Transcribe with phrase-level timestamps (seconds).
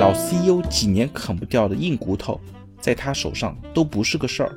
[0.00, 2.40] 老 CEO 几年啃不掉的硬骨头，
[2.80, 4.52] 在他手上都不是个事儿，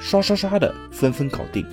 [0.00, 1.64] 刷刷刷的纷纷搞定。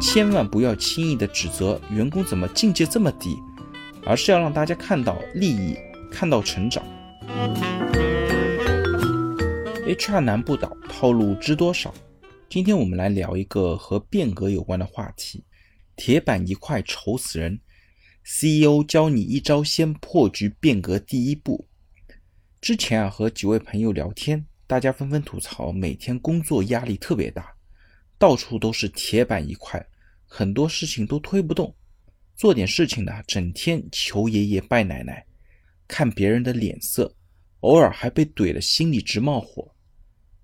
[0.00, 3.36] 千万不要轻易的指责员工怎么境界这么低，
[4.04, 5.76] 而是要让大家看到利益，
[6.10, 6.82] 看到成长。
[9.86, 11.94] HR 难不倒，套路知多少？
[12.48, 15.44] 今天我们来聊一个和变革有关的话题：
[15.94, 17.60] 铁板一块愁死人。
[18.28, 21.64] CEO 教你一招先破局变革第一步。
[22.60, 27.54] 之前啊，和几位朋友聊天，大家纷纷吐槽每天工作压力特别大，
[28.18, 29.86] 到处都是铁板一块，
[30.26, 31.72] 很多事情都推不动。
[32.34, 35.24] 做点事情呢，整天求爷爷拜奶奶，
[35.86, 37.14] 看别人的脸色，
[37.60, 39.72] 偶尔还被怼得心里直冒火。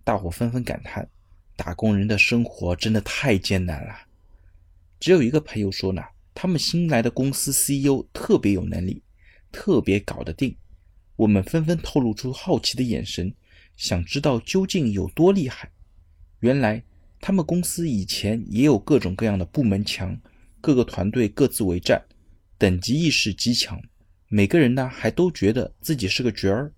[0.04, 1.10] 大伙纷纷感叹，
[1.56, 3.92] 打工人的生活真的太艰难了。
[5.00, 6.00] 只有一个朋友说呢。
[6.34, 9.02] 他们新来的公司 CEO 特别有能力，
[9.50, 10.56] 特别搞得定。
[11.16, 13.32] 我们纷纷透露出好奇的眼神，
[13.76, 15.70] 想知道究竟有多厉害。
[16.40, 16.82] 原来
[17.20, 20.18] 他们公司以前也有各种各样的部门墙，
[20.60, 22.02] 各个团队各自为战，
[22.58, 23.80] 等级意识极强。
[24.28, 26.72] 每个人呢还都觉得自己是个角儿。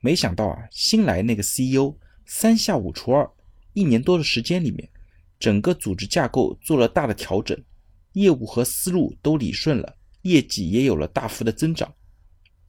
[0.00, 3.30] 没想到啊，新来那个 CEO 三下五除二，
[3.72, 4.90] 一年多的时间里面，
[5.38, 7.56] 整个组织架构做了大的调整。
[8.12, 11.94] 业务和思路都理顺了，业绩也有了大幅的增长。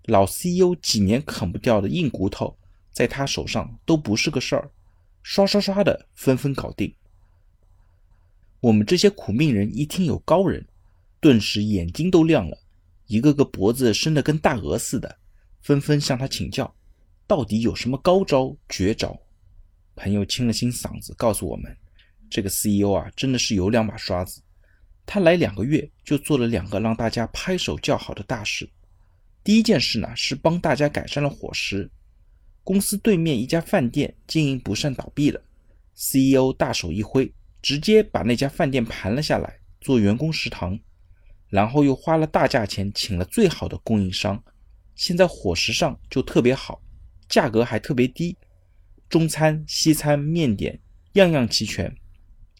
[0.05, 2.57] 老 CEO 几年啃不掉的硬骨头，
[2.91, 4.71] 在他手上都不是个事儿，
[5.21, 6.93] 刷刷刷的纷纷搞定。
[8.59, 10.65] 我们这些苦命人一听有高人，
[11.19, 12.57] 顿时眼睛都亮了，
[13.07, 15.17] 一个个脖子伸得跟大鹅似的，
[15.61, 16.73] 纷纷向他请教，
[17.27, 19.17] 到底有什么高招绝招？
[19.95, 21.77] 朋友清了清嗓子，告诉我们，
[22.29, 24.41] 这个 CEO 啊，真的是有两把刷子。
[25.05, 28.69] 他来两个月就做了两个让大家拍手叫好的大事。
[29.43, 31.89] 第一件事呢是帮大家改善了伙食。
[32.63, 35.41] 公司对面一家饭店经营不善倒闭了
[35.95, 40.79] ，CEO 大手一挥，直接把那家饭店盘了下来做员工食堂，
[41.49, 44.41] 然后又花了大价钱请了最好的供应商，
[44.95, 46.81] 现在伙食上就特别好，
[47.27, 48.37] 价格还特别低，
[49.09, 50.79] 中餐、西餐、面点
[51.13, 51.93] 样样齐全。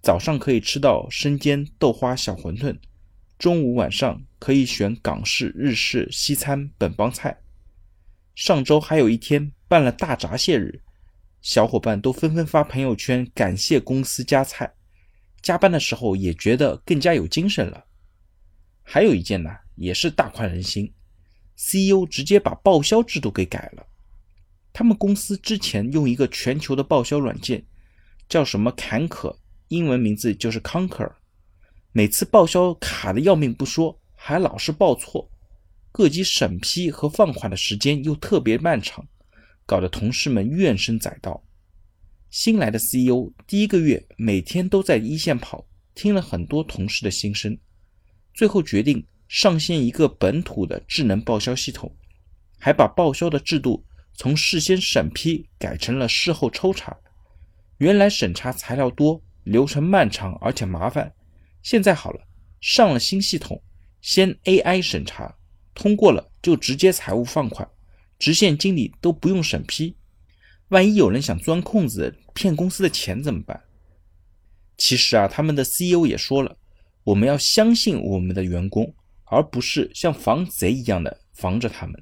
[0.03, 2.77] 早上可以吃到生煎豆花小馄饨，
[3.39, 7.39] 中午晚上可以选港式、日式、西餐本帮菜。
[8.35, 10.81] 上周还有一天办了大闸蟹日，
[11.41, 14.73] 小伙伴都纷纷发朋友圈感谢公司加菜，
[15.41, 17.85] 加班的时候也觉得更加有精神了。
[18.81, 20.93] 还有一件呢，也是大快人心
[21.55, 23.87] ，CEO 直接把报销制度给改了。
[24.73, 27.65] 他们公司之前用一个全球的报销软件，
[28.27, 29.39] 叫什么坎可。
[29.73, 31.11] 英文名字就是 Conquer，
[31.93, 35.27] 每次报销卡的要命不说，还老是报错，
[35.91, 39.03] 各级审批和放款的时间又特别漫长，
[39.65, 41.43] 搞得同事们怨声载道。
[42.29, 47.57] 新来的 CEO 第一个月每天都在一线跑，听了很多同事的心声，
[48.31, 51.91] 最后决定上线一个本土的智能报销系统，
[52.59, 56.95] 还把报销的制度从事先审批改成了事后抽查。
[57.79, 59.19] 原来审查材料多。
[59.43, 61.13] 流程漫长而且麻烦，
[61.61, 62.21] 现在好了，
[62.61, 63.61] 上了新系统，
[64.01, 65.35] 先 AI 审查，
[65.73, 67.67] 通过了就直接财务放款，
[68.17, 69.95] 直线经理都不用审批。
[70.69, 73.63] 万一有人想钻空子骗公司的钱怎么办？
[74.77, 76.57] 其实啊，他们的 CEO 也说了，
[77.03, 82.01] 我们要相信我们的员工，而不是像防贼一样的防着他们。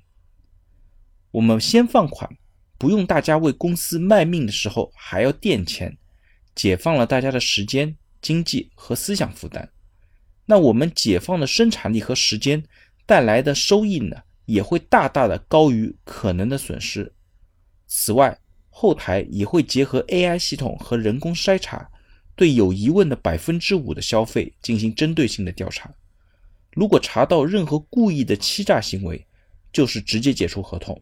[1.32, 2.30] 我们先放款，
[2.78, 5.98] 不用大家为公司卖命的时候还要垫钱。
[6.56, 9.70] 解放了大家的时间、经济和思想负担，
[10.46, 12.64] 那我们解放的生产力和时间
[13.06, 17.14] 带来的收益呢，也会大大的高于可能的损失。
[17.88, 18.38] 此外，
[18.70, 21.90] 后台也会结合 AI 系统和人工筛查，
[22.36, 25.94] 对有疑问的百分之五的消费进行针对性的调查。
[26.72, 29.26] 如果查到任何故意的欺诈行为，
[29.74, 31.02] 就是直接解除合同，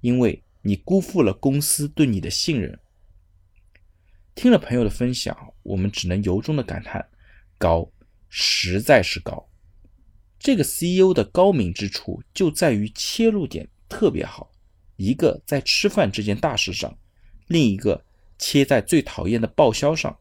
[0.00, 2.78] 因为你辜负了公司对你的信任。
[4.34, 7.04] 听了朋友的分享，我们只能由衷的感叹：
[7.58, 7.88] 高，
[8.28, 9.48] 实在是高。
[10.38, 14.50] 这个 CEO 的高明之处就在于切入点特别好，
[14.96, 16.96] 一个在吃饭这件大事上，
[17.46, 18.04] 另一个
[18.38, 20.16] 切在最讨厌的报销上。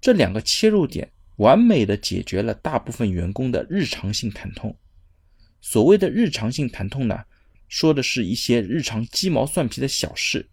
[0.00, 4.76] 这两个切入点完美的解决了大部分员工的日常性疼痛。
[5.60, 7.22] 所谓的日常性疼痛呢，
[7.68, 10.48] 说的是一些日常鸡毛蒜皮的小事，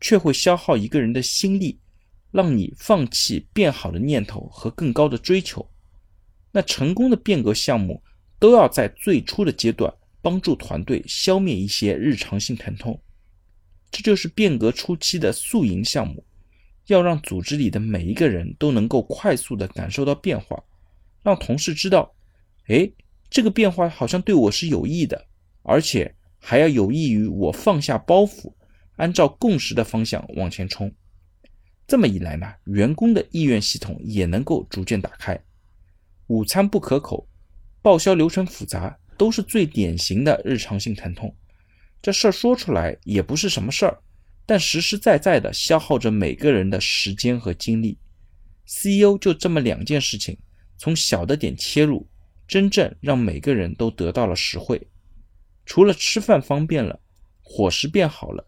[0.00, 1.78] 却会消耗一个人的心力。
[2.30, 5.68] 让你放弃变好的念头和更高的追求。
[6.52, 8.02] 那成功的变革项目
[8.38, 13.00] 都要在最初的阶段帮助团队消灭一些日常性疼痛。
[13.90, 16.24] 这就是变革初期的宿营项目，
[16.86, 20.62] 要让组织里的每一个人都能够快速的感受到变化，
[21.22, 22.14] 让同事知道，
[22.68, 22.90] 哎，
[23.28, 25.26] 这个变化好像对我是有益的，
[25.62, 28.52] 而且还要有益于我放下包袱，
[28.96, 30.92] 按照共识的方向往前冲。
[31.90, 35.36] 这么一来呢，员工的意愿系统也能够逐渐打开。
[36.28, 37.26] 午餐不可口，
[37.82, 41.34] 报销流程复杂，都是最典型的日常性疼痛。
[42.00, 43.98] 这事儿说出来也不是什么事儿，
[44.46, 47.98] 但实实在在的消耗着每个人的时间和精力。
[48.66, 50.38] CEO 就这么两件事情，
[50.78, 52.08] 从小的点切入，
[52.46, 54.80] 真正让每个人都得到了实惠。
[55.66, 57.00] 除了吃饭方便了，
[57.42, 58.46] 伙食变好了。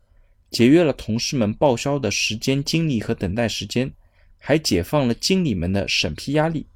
[0.53, 3.91] 节约了同事们报销的时间、精力和等待时间，
[4.37, 6.67] 还解放了经理们的审批压力。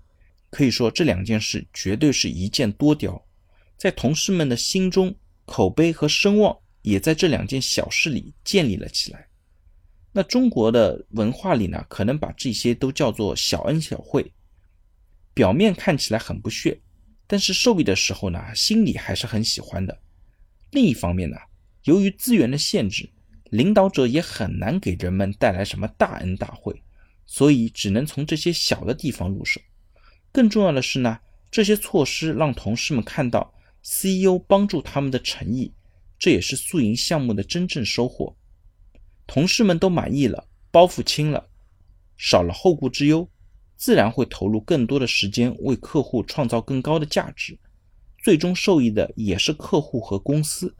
[0.48, 3.22] 可以说，这两件事绝对是一箭多雕，
[3.76, 5.14] 在同事们的心中，
[5.44, 9.28] 口碑和声望也在这两件小事里建立了起来。
[10.10, 14.32] 那中国的文化里呢，可能把这些都叫做小恩小惠，
[15.34, 16.80] 表面看起来很不屑，
[17.26, 20.00] 但是受益的时候呢，心里还是很喜欢的。
[20.70, 21.36] 另一方面呢，
[21.84, 23.06] 由于资源的限制。
[23.50, 26.82] 领导者也很难给人们带来什么大恩大惠，
[27.26, 29.60] 所以只能从这些小的地方入手。
[30.32, 31.18] 更重要的是呢，
[31.50, 35.72] 这些措施让同事们看到 CEO 帮助他们的诚意，
[36.18, 38.36] 这也是宿营项目的真正收获。
[39.26, 41.48] 同事们都满意了，包袱轻了，
[42.16, 43.28] 少了后顾之忧，
[43.76, 47.58] 自然会投入更多的时间为客户创造更高的价值。
[48.22, 50.74] 最终受益的也是客户和公司，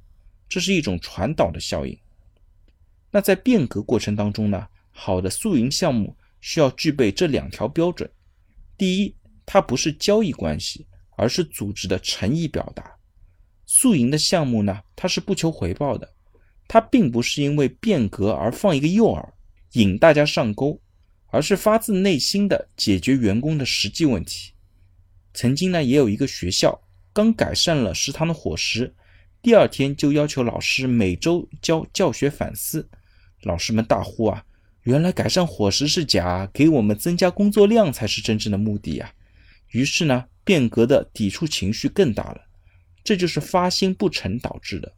[0.48, 1.96] 这是一种传导的效应。
[3.16, 8.06] 那在变革过程当中呢，好的宿营项目需要具备这两条标准：
[8.76, 9.16] 第一，
[9.46, 10.86] 它不是交易关系，
[11.16, 12.94] 而是组织的诚意表达。
[13.64, 16.12] 宿营的项目呢，它是不求回报的，
[16.68, 19.26] 它并不是因为变革而放一个诱饵
[19.72, 20.78] 引大家上钩，
[21.28, 24.52] 而是发自内心的解决员工的实际问题。
[25.32, 26.78] 曾经呢，也有一个学校
[27.14, 28.94] 刚改善了食堂的伙食，
[29.40, 32.86] 第二天就要求老师每周交教学反思。
[33.46, 34.44] 老师们大呼啊！
[34.82, 39.12] 原来改善伙食是假，给我们增加工作量才是真正的目的呀。
[39.70, 42.40] 于是呢，变革的抵触情绪更大了。
[43.04, 44.92] 这就是发心不成导致的。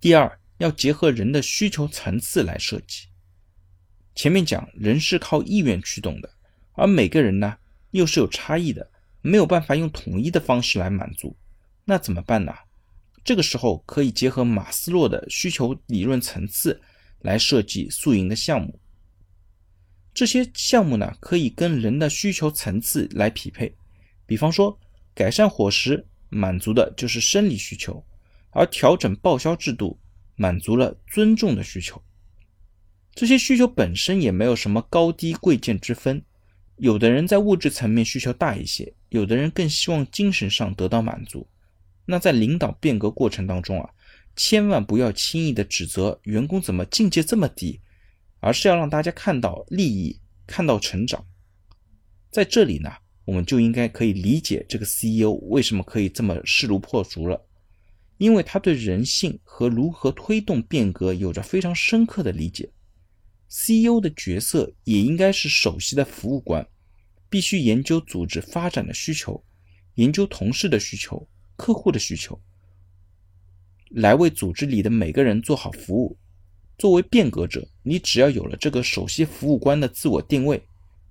[0.00, 3.08] 第二，要结合人的需求层次来设计。
[4.14, 6.30] 前面讲人是靠意愿驱动的，
[6.74, 7.56] 而每个人呢
[7.90, 8.88] 又是有差异的，
[9.20, 11.36] 没有办法用统一的方式来满足，
[11.84, 12.54] 那怎么办呢？
[13.26, 16.80] 这个时候可以结合马斯洛的需求理论层次
[17.22, 18.78] 来设计宿营的项目。
[20.14, 23.74] 这些项目呢，可以跟人的需求层次来匹配。
[24.26, 24.78] 比方说，
[25.12, 28.00] 改善伙食满足的就是生理需求，
[28.50, 29.98] 而调整报销制度
[30.36, 32.00] 满足了尊重的需求。
[33.12, 36.22] 这些需求本身也没有什么高低贵贱之分，
[36.76, 41.48] 有的人在物质层面需求大一些，有的人更希望精神上得到满足。
[42.06, 43.90] 那在领导变革过程当中啊，
[44.34, 47.80] 千万不要轻易的指责员工怎么境界这么低，
[48.40, 51.26] 而是要让大家看到利益，看到成长。
[52.30, 52.90] 在这里呢，
[53.24, 57.46] 我们就应该可以理解这个 CEO 为什么可以这么势如破竹了，
[58.18, 62.70] 因为他对人性和如何推动变革有着非常深刻的理解。
[63.48, 66.66] CEO 的角色也应该是首席的服务官，
[67.30, 69.42] 必须研究组织发展的需求，
[69.94, 71.26] 研究同事的需求。
[71.56, 72.38] 客户的需求，
[73.90, 76.16] 来为组织里的每个人做好服务。
[76.78, 80.62] 作为变革者，你只要有了这个首席服务官的自我定位，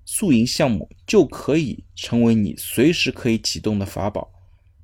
[0.05, 4.31] 宿营项目就可以成为你随时可以启动的法宝。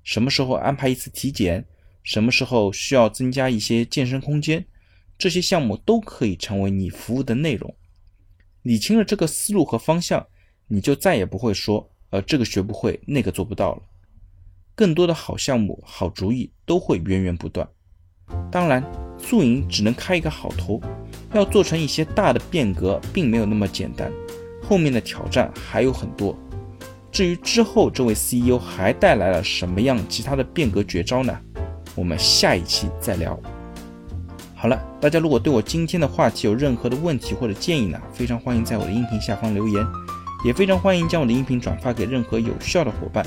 [0.04, 1.64] 什么时候安排一次体检，
[2.02, 4.66] 什么时候需要增加一些健身空间，
[5.20, 7.76] 这些项目都可以成为你服务的内容。
[8.64, 10.26] 理清了这个思路和方向，
[10.68, 13.84] 你就再也不会说，呃，这个学不会，那个做不到了。
[14.82, 17.68] 更多的好项目、好主意都会源源不断。
[18.52, 18.84] 当然，
[19.16, 20.82] 宿营只能开一个好头，
[21.36, 24.12] 要做成一些大的变革，并没有那么简单，
[24.68, 26.36] 后面的挑战还有很多。
[27.12, 31.40] 至于之后这位 CEO 还带来了什么样其他的变革绝招呢？
[31.94, 33.40] 我们下一期再聊。
[34.56, 39.86] 好了，大家如果对我今天的话题有任何的问题或者建议呢，非常欢迎在我的音频下方留言，
[40.44, 43.24] 也非常欢迎将我的音频转发给任何有需要的伙伴。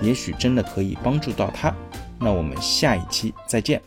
[0.00, 1.74] 也许真的可以帮助到他，
[2.18, 3.80] 那我们下一期再见。